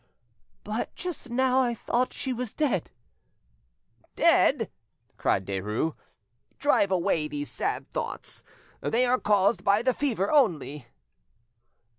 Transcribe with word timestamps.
"But 0.63 0.95
just 0.95 1.29
now 1.29 1.59
I 1.61 1.75
thought 1.75 2.11
she 2.11 2.33
was 2.33 2.55
dead." 2.55 2.89
"Dead!" 4.15 4.71
cried 5.15 5.45
Derues. 5.45 5.93
"Drive 6.57 6.89
away 6.89 7.27
these 7.27 7.51
sad 7.51 7.87
thoughts. 7.87 8.43
They 8.81 9.05
are 9.05 9.19
caused 9.19 9.63
by 9.63 9.83
the 9.83 9.93
fever 9.93 10.31
only." 10.31 10.87